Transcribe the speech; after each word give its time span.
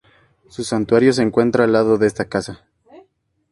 Su 0.49 0.63
santuario 0.63 1.13
se 1.13 1.21
encuentra 1.21 1.63
al 1.63 1.73
lado 1.73 1.99
de 1.99 2.07
esta 2.07 2.25
casa. 2.25 2.65